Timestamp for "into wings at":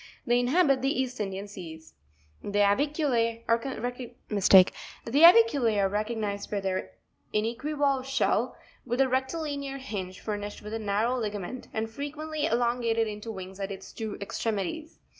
13.07-13.69